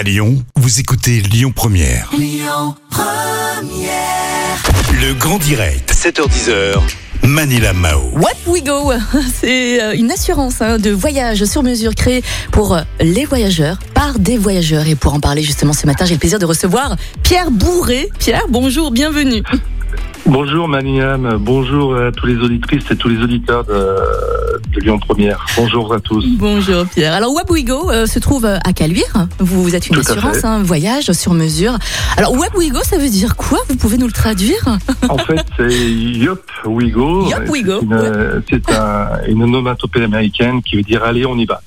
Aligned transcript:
À 0.00 0.02
Lyon, 0.02 0.42
vous 0.56 0.80
écoutez 0.80 1.20
Lyon 1.20 1.52
Première. 1.54 2.10
Le 4.94 5.12
grand 5.12 5.36
direct, 5.36 5.92
7h10h. 5.92 6.80
Manila 7.22 7.74
Mao. 7.74 8.08
What 8.14 8.30
We 8.46 8.64
Go, 8.64 8.94
c'est 9.42 9.82
euh, 9.82 9.94
une 9.94 10.10
assurance 10.10 10.62
hein, 10.62 10.78
de 10.78 10.90
voyage 10.90 11.44
sur 11.44 11.62
mesure 11.62 11.94
créée 11.94 12.22
pour 12.50 12.74
euh, 12.74 12.80
les 12.98 13.26
voyageurs 13.26 13.78
par 13.92 14.18
des 14.18 14.38
voyageurs. 14.38 14.86
Et 14.88 14.94
pour 14.94 15.12
en 15.12 15.20
parler 15.20 15.42
justement 15.42 15.74
ce 15.74 15.84
matin, 15.84 16.06
j'ai 16.06 16.14
le 16.14 16.18
plaisir 16.18 16.38
de 16.38 16.46
recevoir 16.46 16.96
Pierre 17.22 17.50
Bourré. 17.50 18.08
Pierre, 18.18 18.46
bonjour, 18.48 18.92
bienvenue. 18.92 19.42
Bonjour 20.30 20.68
Maniam, 20.68 21.38
bonjour 21.40 21.96
à 21.96 22.12
tous 22.12 22.26
les 22.26 22.36
auditrices 22.36 22.88
et 22.90 22.96
tous 22.96 23.08
les 23.08 23.20
auditeurs 23.20 23.64
de, 23.64 23.72
de 24.72 24.80
Lyon 24.80 25.00
Première. 25.00 25.44
Bonjour 25.56 25.92
à 25.92 25.98
tous. 25.98 26.24
Bonjour 26.38 26.86
Pierre. 26.86 27.14
Alors 27.14 27.34
Webwigo 27.34 27.90
euh, 27.90 28.06
se 28.06 28.20
trouve 28.20 28.44
à 28.46 28.72
Caluire. 28.72 29.26
Vous 29.40 29.74
êtes 29.74 29.88
une 29.88 29.96
Tout 29.96 30.02
assurance, 30.02 30.44
un 30.44 30.62
voyage 30.62 31.10
sur 31.12 31.34
mesure. 31.34 31.76
Alors 32.16 32.32
Webwigo, 32.38 32.78
ça 32.84 32.96
veut 32.98 33.08
dire 33.08 33.34
quoi? 33.34 33.58
Vous 33.68 33.74
pouvez 33.76 33.98
nous 33.98 34.06
le 34.06 34.12
traduire? 34.12 34.78
En 35.08 35.18
fait, 35.18 35.44
c'est 35.56 35.90
Yop 35.90 36.42
Wigo. 36.64 37.28
Yop 37.28 37.48
We 37.48 37.64
Go, 37.64 37.80
C'est 37.80 37.86
une, 37.86 38.42
c'est 38.48 38.70
un- 38.72 39.08
une 39.26 39.42
onomatopée 39.42 40.04
américaine 40.04 40.62
qui 40.62 40.76
veut 40.76 40.82
dire 40.82 41.02
allez, 41.02 41.26
on 41.26 41.36
y 41.38 41.44
va. 41.44 41.60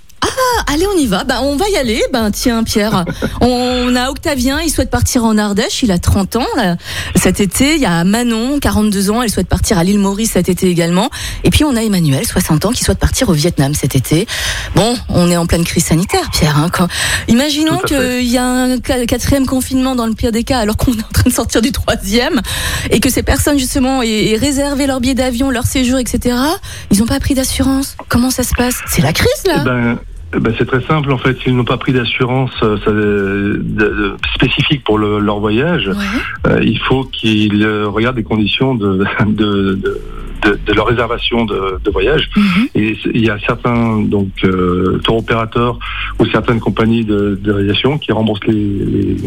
Allez, 0.72 0.86
on 0.88 0.98
y 0.98 1.08
va. 1.08 1.24
Ben, 1.24 1.40
on 1.42 1.56
va 1.56 1.66
y 1.70 1.78
aller. 1.78 2.02
Ben, 2.12 2.32
tiens, 2.32 2.64
Pierre. 2.64 3.06
On 3.42 3.96
a 3.96 4.10
Octavien, 4.10 4.62
il 4.62 4.70
souhaite 4.70 4.90
partir 4.90 5.24
en 5.26 5.38
Ardèche. 5.38 5.84
Il 5.84 5.92
a 5.92 6.00
30 6.00 6.38
ans 6.38 6.46
là, 6.56 6.76
cet 7.16 7.40
été. 7.40 7.76
Il 7.76 7.82
y 7.82 7.86
a 7.86 8.04
Manon, 8.04 8.60
42 8.60 9.12
ans. 9.12 9.22
Elle 9.22 9.30
souhaite 9.30 9.48
partir 9.48 9.78
à 9.78 9.84
l'île 9.84 10.00
Maurice 10.00 10.32
cet 10.32 10.50
été 10.50 10.68
également. 10.68 11.10
Et 11.44 11.50
puis, 11.50 11.64
on 11.64 11.76
a 11.76 11.82
Emmanuel, 11.82 12.26
60 12.26 12.66
ans, 12.66 12.72
qui 12.72 12.84
souhaite 12.84 13.00
partir 13.00 13.30
au 13.30 13.34
Vietnam 13.34 13.74
cet 13.76 13.96
été. 13.96 14.28
Bon, 14.76 14.96
on 15.10 15.30
est 15.30 15.38
en 15.38 15.46
pleine 15.46 15.64
crise 15.64 15.86
sanitaire, 15.86 16.30
Pierre. 16.32 16.58
Hein, 16.58 16.70
quand... 16.72 16.88
Imaginons 17.28 17.80
qu'il 17.80 18.24
y 18.24 18.38
a 18.38 18.46
un 18.46 18.78
qua- 18.80 19.06
quatrième 19.06 19.46
confinement 19.46 19.96
dans 19.96 20.08
le 20.08 20.14
pire 20.14 20.32
des 20.32 20.44
cas, 20.44 20.60
alors 20.60 20.78
qu'on 20.78 20.94
est 20.94 21.04
en 21.04 21.12
train 21.14 21.30
de 21.30 21.34
sortir 21.34 21.62
du 21.62 21.72
troisième, 21.72 22.42
et 22.90 23.00
que 23.00 23.10
ces 23.10 23.24
personnes, 23.24 23.60
justement, 23.60 24.02
aient, 24.02 24.38
réservé 24.40 24.88
leur 24.88 25.00
billet 25.00 25.14
d'avion, 25.16 25.50
leur 25.50 25.66
séjour, 25.66 26.00
etc. 26.00 26.36
Ils 26.92 27.00
n'ont 27.00 27.06
pas 27.06 27.20
pris 27.20 27.34
d'assurance. 27.34 27.96
Comment 28.10 28.32
ça 28.32 28.44
se 28.44 28.54
passe? 28.56 28.76
C'est 28.88 29.02
la 29.02 29.14
crise, 29.14 29.30
là 29.46 29.58
Eh 29.62 29.66
ben, 29.66 29.98
ben, 30.40 30.54
c'est 30.58 30.66
très 30.66 30.82
simple 30.82 31.12
en 31.12 31.18
fait. 31.18 31.38
S'ils 31.40 31.56
n'ont 31.56 31.64
pas 31.66 31.78
pris 31.78 31.94
d'assurance 31.94 32.52
euh, 32.64 32.78
euh, 32.88 34.16
spécifique 34.36 34.84
pour 34.84 34.98
le- 34.98 35.20
leur 35.20 35.40
voyage, 35.40 35.88
Ouais. 35.88 36.52
euh, 36.52 36.60
il 36.64 36.80
faut 36.80 37.04
qu'ils 37.06 37.66
regardent 37.86 38.18
les 38.18 38.24
conditions 38.24 38.76
de, 38.76 39.04
de, 39.26 39.74
de, 39.76 40.02
de- 40.44 40.60
de 40.66 40.74
leur 40.74 40.88
réservation 40.88 41.46
de, 41.46 41.80
de 41.84 41.90
voyage. 41.92 42.30
Mhm. 42.36 42.68
Et 42.76 42.98
il 43.14 43.22
y 43.26 43.30
a 43.30 43.38
certains 43.48 44.02
donc 44.02 44.30
euh, 44.44 45.00
tour 45.04 45.18
opérateurs 45.18 45.80
ou 46.20 46.26
certaines 46.28 46.60
compagnies 46.60 47.04
de, 47.06 47.40
de 47.42 47.52
réalisation 47.52 47.98
qui 47.98 48.12
remboursent 48.12 48.46
les, 48.48 48.54
les, 48.54 49.18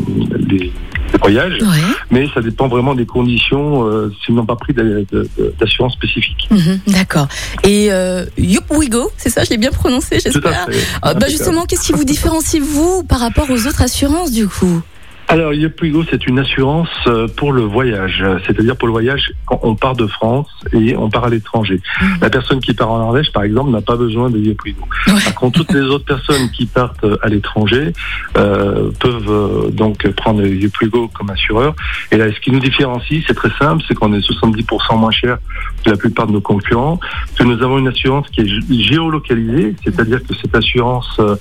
les- 0.48 0.72
les 1.12 1.18
voyages, 1.20 1.60
Ouais. 1.62 1.82
mais 2.10 2.28
ça 2.34 2.40
dépend 2.40 2.66
vraiment 2.68 2.94
des 2.94 3.06
conditions 3.06 3.86
euh, 3.86 4.12
s'ils 4.24 4.34
n'ont 4.34 4.44
pas 4.46 4.56
pris 4.56 4.74
d'assurance 4.74 5.92
spécifique. 5.94 6.48
Mhm, 6.50 6.80
D'accord. 6.88 7.28
Et 7.64 7.92
euh, 7.92 8.24
Youp-We-Go, 8.38 9.10
c'est 9.16 9.30
ça, 9.30 9.44
je 9.44 9.50
l'ai 9.50 9.56
bien 9.58 9.70
prononcé, 9.70 10.18
j'espère. 10.20 10.66
Ah, 11.02 11.14
bah 11.14 11.28
justement, 11.28 11.64
qu'est-ce 11.64 11.86
qui 11.86 11.92
vous 11.92 12.04
différencie 12.04 12.60
vous 12.62 13.02
par 13.04 13.20
rapport 13.20 13.48
aux 13.50 13.66
autres 13.66 13.82
assurances 13.82 14.32
du 14.32 14.48
coup? 14.48 14.80
Alors, 15.28 15.52
Yopuigo, 15.52 16.04
c'est 16.08 16.24
une 16.28 16.38
assurance 16.38 16.88
euh, 17.08 17.26
pour 17.36 17.52
le 17.52 17.62
voyage. 17.62 18.24
C'est-à-dire 18.46 18.76
pour 18.76 18.86
le 18.86 18.92
voyage 18.92 19.32
quand 19.44 19.58
on 19.62 19.74
part 19.74 19.96
de 19.96 20.06
France 20.06 20.48
et 20.72 20.96
on 20.96 21.10
part 21.10 21.24
à 21.24 21.28
l'étranger. 21.30 21.80
Mhm. 22.00 22.08
La 22.20 22.30
personne 22.30 22.60
qui 22.60 22.74
part 22.74 22.90
en 22.92 22.98
Norvège, 22.98 23.32
par 23.32 23.42
exemple, 23.42 23.70
n'a 23.70 23.80
pas 23.80 23.96
besoin 23.96 24.30
de 24.30 24.38
Yopuigo. 24.38 24.82
Ouais. 25.08 25.14
Par 25.24 25.34
contre, 25.34 25.58
toutes 25.58 25.72
les 25.72 25.80
autres 25.82 26.04
personnes 26.04 26.48
qui 26.52 26.66
partent 26.66 27.02
euh, 27.04 27.16
à 27.22 27.28
l'étranger 27.28 27.92
euh, 28.36 28.90
peuvent 29.00 29.28
euh, 29.28 29.70
donc 29.70 30.08
prendre 30.12 30.46
Yopuigo 30.46 31.08
comme 31.08 31.30
assureur. 31.30 31.74
Et 32.12 32.16
là, 32.18 32.32
ce 32.32 32.38
qui 32.38 32.52
nous 32.52 32.60
différencie, 32.60 33.24
c'est 33.26 33.34
très 33.34 33.50
simple, 33.58 33.82
c'est 33.88 33.94
qu'on 33.94 34.12
est 34.14 34.20
70% 34.20 34.96
moins 34.98 35.10
cher 35.10 35.38
que 35.84 35.90
la 35.90 35.96
plupart 35.96 36.28
de 36.28 36.32
nos 36.32 36.40
concurrents, 36.40 37.00
que 37.36 37.42
nous 37.42 37.60
avons 37.62 37.78
une 37.78 37.88
assurance 37.88 38.28
qui 38.30 38.42
est 38.42 38.44
gé- 38.44 38.82
géolocalisée, 38.92 39.74
c'est-à-dire 39.82 40.20
que 40.22 40.34
cette 40.40 40.54
assurance, 40.54 41.16
euh, 41.18 41.34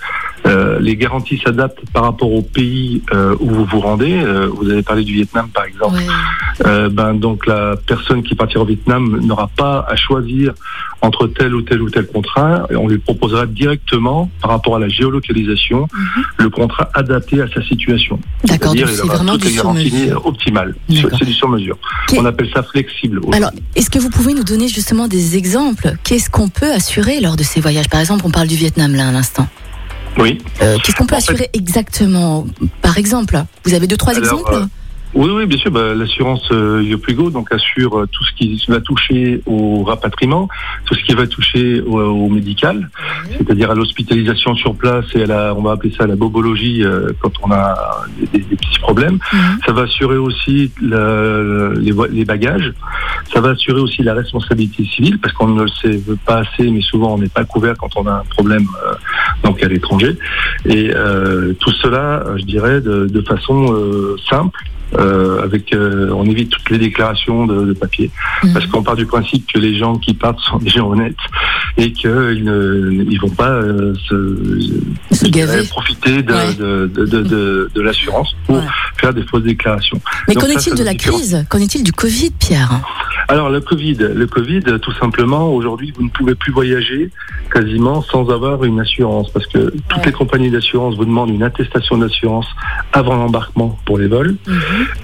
euh, 0.46 0.80
les 0.80 0.96
garanties 0.96 1.42
s'adaptent 1.44 1.84
par 1.94 2.04
rapport 2.04 2.32
au 2.32 2.42
pays 2.42 3.02
euh, 3.14 3.36
où 3.40 3.50
vous 3.50 3.66
vous 3.66 3.80
rendez. 3.80 4.14
Euh, 4.24 4.48
vous 4.56 4.70
avez 4.70 4.84
parlé 4.84 5.04
du 5.04 5.14
Vietnam, 5.14 5.50
par 5.54 5.66
exemple. 5.66 5.96
Ouais. 5.96 6.06
Euh, 6.66 6.90
ben, 6.90 7.14
donc 7.16 7.46
la 7.48 7.76
personne 7.88 8.24
qui 8.24 8.36
partira 8.36 8.64
au 8.64 8.68
Vietnam 8.68 9.20
n'aura 9.22 9.50
pas 9.56 9.86
à 9.90 9.96
choisir 9.96 10.54
entre 11.02 11.28
tel 11.28 11.54
ou 11.56 11.62
tel 11.62 11.82
ou 11.82 11.90
tel 11.90 12.08
contrat. 12.08 12.68
Et 12.70 12.76
on 12.76 12.88
lui 12.88 12.98
proposera 13.00 13.46
directement, 13.46 14.30
par 14.42 14.52
rapport 14.52 14.76
à 14.76 14.80
la 14.80 14.90
géolocalisation, 14.90 15.88
Mhm. 15.94 16.24
le 16.40 16.50
contrat 16.50 16.90
adapté 16.94 17.42
à 17.42 17.48
sa 17.48 17.62
situation. 17.64 18.20
D'accord, 18.44 18.74
c'est 18.78 19.06
vraiment 19.06 19.38
du 19.38 19.50
sur-mesure. 19.50 20.26
optimales. 20.26 20.76
D'accord. 20.90 21.18
C'est 21.20 21.26
du 21.26 21.34
sur-mesure. 21.34 21.78
On 22.18 22.26
appelle 22.26 22.50
ça 22.54 22.64
flexible. 22.64 23.20
aujourd'hui. 23.20 23.38
Alors, 23.38 23.52
est-ce 23.76 23.90
que 23.90 24.00
vous 24.00 24.10
pouvez 24.10 24.34
nous 24.34 24.44
donner 24.44 24.68
justement 24.68 25.08
des 25.08 25.38
exemples? 25.38 25.94
Qu'est-ce 26.04 26.30
qu'on 26.30 26.50
peut 26.50 26.72
assurer 26.72 27.20
lors 27.20 27.36
de 27.36 27.44
ces 27.44 27.60
voyages? 27.62 27.90
Par 27.90 28.00
exemple, 28.00 28.24
on 28.26 28.32
parle 28.32 28.48
du 28.48 28.56
Vietnam 28.56 28.94
là 28.96 29.10
à 29.10 29.12
l'instant. 29.12 29.48
Oui. 30.18 30.38
Euh, 30.62 30.78
Qu'est-ce 30.84 30.96
qu'on 30.98 31.06
peut 31.06 31.16
En 31.16 31.20
fait- 31.20 31.32
assurer 31.32 31.50
exactement? 31.54 32.46
Par 32.82 32.98
exemple, 32.98 33.44
vous 33.64 33.74
avez 33.74 33.88
deux, 33.88 33.98
trois 33.98 34.14
Alors, 34.16 34.24
exemples? 34.24 34.54
euh, 34.54 34.66
Oui, 35.16 35.30
oui, 35.34 35.46
bien 35.46 35.58
sûr. 35.58 35.72
Bah, 35.72 35.94
L'assurance 35.96 36.46
euh, 36.52 36.84
Yopuigo 36.84 37.30
donc 37.30 37.52
assure 37.54 38.00
euh, 38.00 38.06
tout 38.12 38.24
ce 38.26 38.34
qui 38.34 38.62
va 38.68 38.82
toucher 38.82 39.42
au 39.46 39.84
rapatriement, 39.84 40.50
tout 40.86 40.94
ce 40.94 41.04
qui 41.06 41.14
va 41.14 41.26
toucher 41.26 41.80
au, 41.82 42.00
au 42.02 42.28
médical, 42.30 42.90
c'est-à-dire 43.38 43.72
à 43.72 43.76
l'hospitalisation 43.76 44.56
sur 44.56 44.76
place 44.76 45.06
et 45.16 45.24
à 45.24 45.26
la, 45.26 45.56
on 45.56 45.62
va 45.62 45.72
appeler 45.72 45.94
ça 45.98 46.06
la 46.06 46.18
bobologie 46.18 46.84
euh, 46.84 47.12
quand 47.22 47.32
on 47.44 47.52
a 47.52 47.76
des, 48.34 48.40
des 48.40 48.56
petits 48.58 48.80
problèmes. 48.80 49.18
Mhm. 49.32 49.60
Ça 49.66 49.72
va 49.72 49.84
assurer 49.84 50.18
aussi 50.18 50.72
la- 50.82 51.72
les, 51.76 51.94
les 52.12 52.26
bagages. 52.26 52.74
Ça 53.34 53.40
va 53.40 53.52
assurer 53.52 53.80
aussi 53.80 54.04
la 54.04 54.14
responsabilité 54.16 54.84
civile 54.84 55.18
parce 55.20 55.34
qu'on 55.34 55.48
ne 55.48 55.62
le 55.64 55.70
sait 55.70 56.02
pas 56.26 56.40
assez, 56.40 56.70
mais 56.70 56.82
souvent 56.82 57.14
on 57.16 57.18
n'est 57.20 57.30
pas 57.30 57.46
couvert 57.46 57.76
quand 57.78 57.92
on 57.96 58.06
a 58.06 58.12
un 58.16 58.24
problème 58.32 58.66
euh, 58.86 58.94
donc 59.46 59.64
à 59.64 59.68
l'étranger. 59.70 60.18
Et 60.66 60.92
euh, 60.94 61.54
tout 61.60 61.72
cela, 61.72 62.22
euh, 62.26 62.38
je 62.38 62.44
dirais, 62.44 62.82
de, 62.82 63.06
de 63.06 63.22
façon 63.22 63.74
euh, 63.74 64.18
simple. 64.30 64.60
Euh, 64.98 65.42
avec, 65.44 65.74
euh, 65.74 66.10
on 66.16 66.26
évite 66.26 66.50
toutes 66.52 66.70
les 66.70 66.78
déclarations 66.78 67.46
de, 67.46 67.66
de 67.66 67.74
papier 67.74 68.12
Mhm. 68.44 68.54
parce 68.54 68.66
qu'on 68.68 68.84
part 68.84 68.96
du 68.96 69.06
principe 69.06 69.52
que 69.52 69.60
les 69.60 69.78
gens 69.78 69.96
qui 69.98 70.14
partent 70.14 70.40
sont 70.40 70.58
des 70.58 70.70
gens 70.70 70.90
honnêtes 70.90 71.16
et 71.78 71.92
qu'ils 71.92 72.44
ne 72.44 73.04
ils 73.10 73.20
vont 73.20 73.30
pas 73.30 73.50
euh, 73.50 73.94
se, 74.08 75.16
Se 75.16 75.26
dirais, 75.28 75.64
profiter 75.66 76.22
de, 76.24 76.34
Ouais. 76.34 76.54
de, 76.56 76.88
de, 76.94 77.06
de, 77.06 77.22
de- 77.24 77.72
de 77.74 77.82
l'assurance 77.82 78.36
pour 78.46 78.58
Ouais. 78.58 78.64
faire 78.98 79.14
des 79.14 79.24
fausses 79.24 79.44
déclarations. 79.44 80.00
Mais 80.28 80.36
qu'en 80.36 80.48
est-il 80.48 80.76
de 80.76 80.84
la 80.84 80.96
crise? 80.96 81.46
Qu'en 81.50 81.60
est-il 81.60 81.84
du 81.84 81.92
Covid, 81.92 82.32
Pierre? 82.40 82.70
Alors 83.28 83.50
le 83.50 83.60
Covid, 83.62 83.96
le 84.14 84.28
Covid, 84.28 84.62
tout 84.82 84.92
simplement, 84.94 85.54
aujourd'hui, 85.54 85.92
vous 85.96 86.04
ne 86.04 86.10
pouvez 86.10 86.36
plus 86.36 86.52
voyager 86.52 87.10
quasiment 87.52 88.02
sans 88.02 88.30
avoir 88.30 88.64
une 88.66 88.80
assurance, 88.80 89.32
parce 89.32 89.48
que 89.48 89.72
toutes 89.90 89.98
Ouais. 90.00 90.06
les 90.08 90.12
compagnies 90.12 90.52
d'assurance 90.52 90.96
vous 90.96 91.06
demandent 91.06 91.30
une 91.32 91.44
attestation 91.44 91.98
d'assurance 91.98 92.48
avant 92.94 93.16
l'embarquement 93.16 93.80
pour 93.86 93.98
les 93.98 94.08
vols, 94.08 94.36
Mhm. 94.48 94.56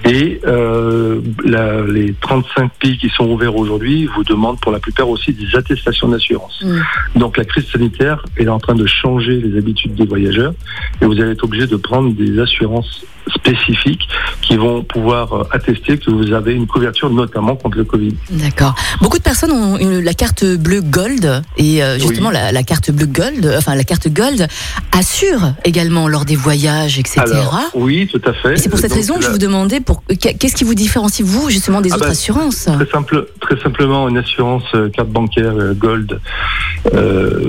et 0.05 0.39
euh, 0.45 1.19
la- 1.45 1.81
les 1.81 2.13
35 2.13 2.71
pays 2.79 2.97
qui 2.97 3.09
sont 3.09 3.27
ouverts 3.29 3.55
aujourd'hui 3.55 4.05
vous 4.15 4.23
demandent 4.23 4.59
pour 4.59 4.71
la 4.71 4.79
plupart 4.79 5.09
aussi 5.09 5.33
des 5.33 5.55
attestations 5.55 6.07
d'assurance. 6.07 6.61
Mhm. 6.63 6.83
Donc 7.15 7.38
la 7.38 7.45
crise 7.45 7.67
sanitaire 7.71 8.23
est 8.38 8.47
en 8.47 8.59
train 8.59 8.75
de 8.75 8.85
changer 8.85 9.39
les 9.39 9.57
habitudes 9.57 9.95
des 9.95 10.05
voyageurs, 10.05 10.53
et 11.01 11.06
vous 11.06 11.19
allez 11.19 11.31
être 11.31 11.44
obligé 11.44 11.67
de 11.67 11.75
prendre 11.75 12.13
des 12.13 12.39
assurances 12.39 13.03
spécifiques 13.35 14.07
qui 14.41 14.57
vont 14.57 14.84
pouvoir 14.84 15.34
euh, 15.34 15.44
attester 15.51 15.97
que 15.97 16.09
vous 16.09 16.34
avez 16.34 16.53
une 16.53 16.66
couverture 16.67 17.09
notamment 17.09 17.56
contre 17.56 17.78
le 17.78 17.84
Covid. 17.85 18.16
D'accord. 18.31 18.73
Beaucoup 19.01 19.17
de 19.17 19.23
personnes 19.23 19.51
ont 19.51 19.78
une- 19.78 20.00
la 20.03 20.13
carte 20.13 20.44
bleue 20.44 20.81
gold 20.81 21.41
et 21.57 21.84
euh, 21.84 22.00
justement 22.00 22.29
Oui. 22.29 22.34
la, 22.35 22.51
la 22.51 22.63
carte 22.63 22.91
bleue 22.91 23.06
gold, 23.06 23.53
enfin 23.57 23.75
la 23.75 23.84
carte 23.84 24.07
gold 24.09 24.47
assure 24.91 25.53
également 25.66 26.07
lors 26.07 26.25
des 26.25 26.35
voyages, 26.35 26.97
etc. 27.00 27.22
Alors, 27.22 27.59
oui, 27.75 28.07
tout 28.12 28.22
à 28.25 28.33
fait. 28.33 28.57
c'est 28.57 28.69
pour 28.69 28.80
cette 28.80 28.89
Donc, 28.89 28.98
raison 29.00 29.15
que 29.15 29.24
je 29.24 29.30
vous 29.30 29.38
demandais 29.38 29.80
pour 29.80 30.03
qu'est-ce 30.19 30.56
qui 30.56 30.63
vous 30.63 30.75
différencie 30.75 31.25
vous 31.25 31.50
justement 31.50 31.81
des 31.81 31.92
Ah 31.92 31.95
autres 31.98 32.06
bah, 32.06 32.12
assurances? 32.12 32.65
Très, 32.65 32.89
simple, 32.92 33.27
très 33.39 33.59
simplement, 33.62 34.09
une 34.09 34.18
assurance 34.18 34.63
euh, 34.75 34.89
carte 34.89 35.09
bancaire 35.09 35.53
Gold 35.75 36.19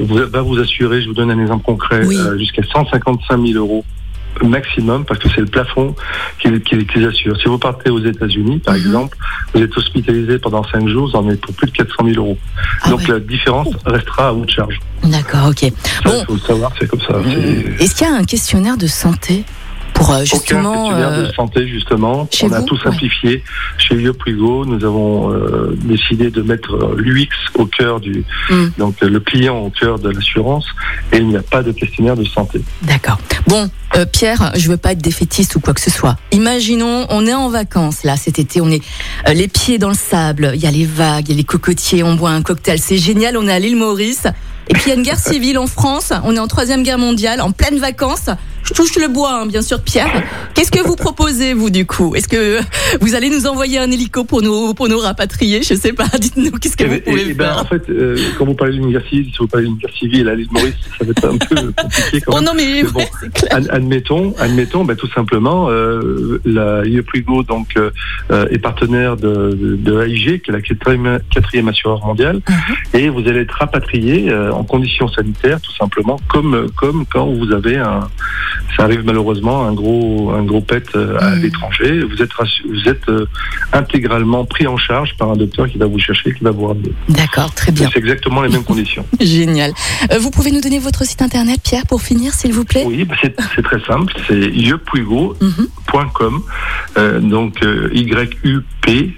vous- 0.07 0.31
va 0.31 0.43
vous 0.43 0.59
assurer, 0.59 1.03
je 1.03 1.09
vous 1.09 1.15
donne 1.15 1.31
un 1.31 1.41
exemple 1.41 1.65
concret, 1.65 2.05
Oui. 2.07 2.17
euh, 2.17 2.39
jusqu'à 2.39 2.63
155 2.63 3.41
000 3.47 3.59
euros 3.59 3.85
maximum, 4.43 5.05
parce 5.05 5.21
que 5.21 5.29
c'est 5.29 5.43
le 5.43 5.47
plafond 5.47 5.95
qui, 6.41 6.49
qui, 6.63 6.87
qui 6.87 6.99
les 6.99 7.07
assure. 7.07 7.37
Si 7.39 7.49
vous 7.49 7.59
partez 7.59 7.91
aux 7.91 8.03
États-Unis, 8.03 8.61
par 8.61 8.75
Mhm. 8.75 8.81
exemple, 8.81 9.19
vous 9.55 9.61
êtes 9.63 9.77
hospitalisé 9.77 10.39
pendant 10.39 10.65
5 10.65 10.89
jours, 10.89 11.07
vous 11.11 11.17
en 11.17 11.29
êtes 11.29 11.41
pour 11.43 11.55
plus 11.55 11.67
de 11.67 11.73
400 11.73 12.05
000 12.07 12.17
euros. 12.17 12.39
Ah 12.83 12.91
Donc 12.91 13.01
ouais. 13.01 13.09
la 13.09 13.21
différence 13.21 13.69
restera 13.85 14.31
à 14.31 14.33
de 14.35 14.49
charge. 14.49 14.81
D'accord, 15.05 15.49
ok. 15.51 15.71
Ça, 15.83 16.01
Bon. 16.05 16.13
il 16.19 16.25
faut 16.27 16.33
le 16.35 16.39
savoir, 16.41 16.73
c'est 16.79 16.89
comme 16.89 17.01
ça. 17.03 17.21
c'est- 17.25 17.85
Est-ce 17.85 17.95
qu'il 17.95 18.07
y 18.07 18.11
a 18.11 18.15
un 18.15 18.25
questionnaire 18.25 18.79
de 18.79 18.87
santé 18.87 19.45
pour 20.05 20.15
euh, 20.15 20.25
justement. 20.25 20.87
Aucun 20.87 20.97
questionnaire 20.97 21.19
de 21.19 21.33
santé 21.33 21.69
justement. 21.69 22.29
On 22.43 22.53
a 22.53 22.63
tout 22.63 22.75
ouais. 22.77 22.81
simplifié. 22.85 23.43
Chez 23.79 23.97
Yoprigo, 23.97 24.65
nous 24.65 24.85
avons 24.85 25.33
euh, 25.33 25.77
décidé 25.83 26.31
de 26.31 26.43
mettre 26.43 26.95
l'UX 26.97 27.29
au 27.55 27.67
cœur 27.67 28.01
du, 28.01 28.25
Mm. 28.51 28.67
donc 28.79 28.97
euh, 29.03 29.09
le 29.09 29.21
client 29.21 29.59
au 29.59 29.71
cœur 29.71 29.99
de 29.99 30.11
l'assurance, 30.11 30.67
et 31.13 31.19
il 31.19 31.29
n'y 31.29 31.37
a 31.37 31.43
pas 31.43 31.63
de 31.63 31.73
questionnaire 31.73 32.17
de 32.17 32.25
santé. 32.25 32.61
D'accord. 32.83 33.19
Bon, 33.47 33.69
euh, 33.97 34.05
Pierre, 34.05 34.53
je 34.57 34.69
veux 34.69 34.77
pas 34.77 34.93
être 34.93 35.03
défaitiste 35.03 35.57
ou 35.57 35.61
quoi 35.61 35.75
que 35.75 35.81
ce 35.81 35.91
soit. 35.91 36.17
Imaginons, 36.33 37.07
on 37.11 37.27
est 37.27 37.35
en 37.35 37.49
vacances 37.49 38.05
là 38.05 38.17
cet 38.17 38.39
été, 38.39 38.61
on 38.61 38.71
est 38.71 38.83
euh, 39.29 39.33
les 39.33 39.49
pieds 39.49 39.79
dans 39.79 39.89
le 39.89 39.95
sable, 39.95 40.53
il 40.55 40.61
y 40.61 40.67
a 40.67 40.71
les 40.71 40.85
vagues, 40.85 41.29
il 41.29 41.33
y 41.33 41.35
a 41.35 41.37
les 41.37 41.45
cocotiers, 41.45 42.03
on 42.03 42.15
boit 42.15 42.31
un 42.31 42.43
cocktail, 42.43 42.79
c'est 42.79 42.99
génial, 42.99 43.37
on 43.37 43.47
est 43.47 43.53
à 43.53 43.59
l'île 43.59 43.77
Maurice. 43.77 44.27
Et 44.69 44.75
puis 44.75 44.85
il 44.87 44.89
y 44.91 44.93
a 44.93 44.95
une 44.95 45.03
guerre 45.03 45.19
civile 45.19 45.59
en 45.59 45.67
France, 45.67 46.13
on 46.25 46.37
est 46.37 46.39
en 46.39 46.47
troisième 46.47 46.83
guerre 46.83 46.99
mondiale, 46.99 47.41
en 47.41 47.51
pleine 47.51 47.79
vacances. 47.79 48.31
Touche 48.75 48.97
le 48.97 49.09
bois, 49.09 49.41
hein, 49.43 49.47
bien 49.47 49.63
sûr, 49.63 49.81
Pierre. 49.83 50.23
Qu'est-ce 50.55 50.71
que 50.71 50.81
vous 50.81 50.97
proposez, 50.97 51.53
vous, 51.55 51.71
du 51.71 51.87
coup? 51.87 52.15
Est-ce 52.15 52.29
que 52.29 52.61
vous 53.01 53.15
allez 53.15 53.29
nous 53.31 53.47
envoyer 53.47 53.79
un 53.79 53.91
hélico 53.91 54.25
pour 54.25 54.43
nous, 54.43 54.75
pour 54.75 54.89
nous 54.89 54.99
rapatrier 54.99 55.63
Je 55.63 55.75
sais 55.75 55.93
pas, 55.93 56.07
dites-nous, 56.19 56.51
qu'est-ce 56.53 56.77
que 56.77 56.85
Eh 56.85 56.87
vous 56.87 56.95
ben, 56.95 57.03
pouvez 57.05 57.25
eh 57.29 57.35
ben, 57.35 57.57
en 57.59 57.65
fait, 57.65 57.83
euh, 57.91 58.17
quand 58.39 58.45
vous 58.47 58.55
parlez 58.55 58.75
civile, 59.09 59.31
si 59.33 59.39
vous 59.39 59.47
parlez 59.47 59.67
d'une 59.67 59.77
guerre 59.77 59.95
civile 59.95 60.29
à 60.29 60.35
l'île 60.35 60.49
Maurice, 60.51 60.75
ça 60.99 61.05
va 61.05 61.11
être 61.11 61.25
un 61.29 61.39
peu 61.39 61.73
compliqué 61.77 62.21
quand 62.23 62.37
Oh 62.37 62.41
non, 62.41 62.53
mais, 62.57 62.83
Mais 62.83 62.83
bon, 62.85 63.01
ouais, 63.01 63.09
clair. 63.35 63.61
Admettons, 63.71 64.35
admettons, 64.39 64.85
ben, 64.85 64.97
tout 64.97 65.11
simplement, 65.13 65.69
euh, 65.71 66.41
la 66.45 66.85
Yoprigo 66.85 67.43
donc 67.43 67.69
euh, 67.77 67.91
euh, 68.31 68.47
est 68.51 68.59
partenaire 68.59 69.17
de, 69.17 69.53
de, 69.53 69.77
de 69.77 70.03
AIG, 70.03 70.43
qui 70.43 70.51
est 70.51 70.53
la 70.53 70.61
quatrième, 70.63 71.19
quatrième 71.33 71.69
assureur 71.69 72.05
mondiale, 72.05 72.41
Mhm. 72.49 73.01
et 73.01 73.09
vous 73.09 73.21
allez 73.29 73.41
être 73.41 73.55
rapatrié 73.59 74.33
en 74.35 74.65
conditions 74.65 75.09
sanitaires, 75.09 75.61
tout 75.61 75.75
simplement, 75.77 76.19
comme 76.29 76.69
comme 76.77 77.05
quand 77.11 77.27
vous 77.27 77.53
avez 77.53 77.77
un, 77.77 78.09
ça 78.77 78.85
arrive 78.85 79.03
malheureusement, 79.05 79.65
un 79.67 79.73
gros 79.73 80.31
un 80.33 80.43
gros 80.45 80.61
pet 80.61 80.85
euh, 80.95 81.19
à 81.21 81.31
Mhm. 81.37 81.43
l'étranger, 81.43 82.03
vous 82.03 82.23
êtes 82.23 82.31
vous 82.69 82.89
êtes 82.89 83.09
euh, 83.09 83.27
intégralement 83.73 84.45
pris 84.45 84.67
en 84.67 84.77
charge 84.77 85.17
par 85.19 85.31
un 85.31 85.37
docteur 85.37 85.69
qui 85.69 85.79
va 85.79 85.87
vous 85.87 85.99
chercher, 85.99 86.33
qui 86.35 86.43
va 86.45 86.51
vous 86.51 86.67
ramener. 86.67 86.93
D'accord, 87.09 87.53
très 87.55 87.73
bien. 87.73 87.89
C'est 87.93 87.99
exactement 87.99 88.43
les 88.43 88.49
mêmes 88.49 88.65
conditions. 88.65 89.05
Génial. 89.21 89.73
Euh, 90.13 90.19
vous 90.19 90.31
pouvez 90.31 90.51
nous 90.51 90.61
donner 90.61 90.79
votre 90.79 91.05
site 91.05 91.23
internet, 91.23 91.61
Pierre, 91.63 91.87
pour 91.87 92.03
finir, 92.03 92.33
s'il 92.35 92.53
vous 92.53 92.65
plaît? 92.65 92.85
Oui, 92.87 93.05
bah, 93.05 93.15
c'est 93.23 93.63
très 93.63 93.81
simple, 93.85 94.13
c'est 94.27 94.39
yepuigo 94.55 95.37
Mhm. 95.41 95.67
euh, 96.97 97.21
donc 97.21 97.63
euh, 97.63 97.91
Y-U-P 97.93 99.13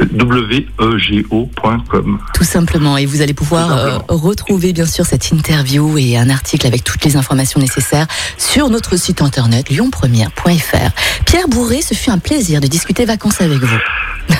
W-E-G-O.com. 0.00 2.18
Tout 2.34 2.44
simplement. 2.44 2.96
Et 2.96 3.06
vous 3.06 3.22
allez 3.22 3.34
pouvoir 3.34 3.76
euh, 3.76 3.98
retrouver, 4.08 4.72
bien 4.72 4.86
sûr, 4.86 5.04
cette 5.06 5.30
interview 5.30 5.98
et 5.98 6.16
un 6.16 6.30
article 6.30 6.66
avec 6.66 6.84
toutes 6.84 7.04
les 7.04 7.16
informations 7.16 7.60
nécessaires 7.60 8.06
sur 8.38 8.70
notre 8.70 8.96
site 8.96 9.22
internet 9.22 9.70
lyonpremière.fr. 9.70 10.90
Pierre 11.26 11.48
Bourré, 11.48 11.82
ce 11.82 11.94
fut 11.94 12.10
un 12.10 12.18
plaisir 12.18 12.60
de 12.60 12.66
discuter 12.66 13.04
vacances 13.04 13.40
avec 13.40 13.58
vous. 13.58 13.78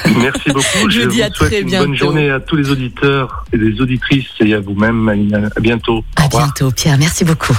Merci 0.18 0.50
beaucoup. 0.50 0.64
Je 0.90 1.00
Je, 1.02 1.08
dis 1.08 1.16
vous 1.18 1.22
à 1.22 1.30
souhaite 1.30 1.50
très 1.50 1.60
une 1.60 1.66
bientôt. 1.68 1.86
bonne 1.86 1.96
journée 1.96 2.30
à 2.30 2.40
tous 2.40 2.56
les 2.56 2.70
auditeurs 2.70 3.44
et 3.52 3.56
les 3.56 3.80
auditrices 3.80 4.26
et 4.40 4.54
à 4.54 4.60
vous-même. 4.60 4.96
Malina. 4.96 5.38
À 5.56 5.60
bientôt. 5.60 6.04
À 6.16 6.28
bientôt, 6.28 6.70
Pierre. 6.70 6.98
Merci 6.98 7.24
beaucoup. 7.24 7.56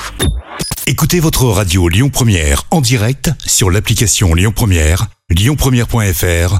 Écoutez 0.88 1.20
votre 1.20 1.46
radio 1.46 1.88
Lyon 1.90 2.10
Première 2.10 2.64
en 2.72 2.82
direct 2.82 3.32
sur 3.46 3.72
l'application 3.72 4.34
Lyon 4.36 4.52
Première, 4.56 5.08
lyonpremière.fr 5.30 6.60